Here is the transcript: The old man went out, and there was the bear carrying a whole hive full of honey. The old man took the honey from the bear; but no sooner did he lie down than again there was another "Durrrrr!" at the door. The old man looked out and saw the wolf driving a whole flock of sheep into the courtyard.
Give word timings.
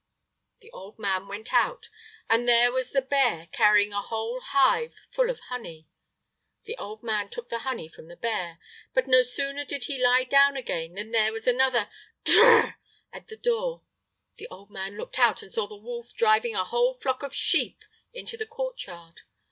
The 0.61 0.71
old 0.71 0.97
man 0.97 1.27
went 1.27 1.53
out, 1.53 1.89
and 2.27 2.47
there 2.49 2.71
was 2.71 2.89
the 2.89 3.03
bear 3.03 3.49
carrying 3.51 3.93
a 3.93 4.01
whole 4.01 4.39
hive 4.41 4.95
full 5.11 5.29
of 5.29 5.39
honey. 5.41 5.85
The 6.63 6.75
old 6.79 7.03
man 7.03 7.29
took 7.29 7.49
the 7.49 7.59
honey 7.59 7.87
from 7.87 8.07
the 8.07 8.15
bear; 8.15 8.57
but 8.95 9.05
no 9.05 9.21
sooner 9.21 9.63
did 9.63 9.83
he 9.83 10.01
lie 10.03 10.23
down 10.23 10.55
than 10.55 10.63
again 10.63 11.11
there 11.11 11.31
was 11.31 11.45
another 11.47 11.87
"Durrrrr!" 12.25 12.77
at 13.13 13.27
the 13.27 13.37
door. 13.37 13.83
The 14.37 14.47
old 14.49 14.71
man 14.71 14.97
looked 14.97 15.19
out 15.19 15.43
and 15.43 15.51
saw 15.51 15.67
the 15.67 15.75
wolf 15.75 16.15
driving 16.15 16.55
a 16.55 16.65
whole 16.65 16.95
flock 16.95 17.21
of 17.21 17.35
sheep 17.35 17.85
into 18.11 18.37
the 18.37 18.47
courtyard. 18.47 19.21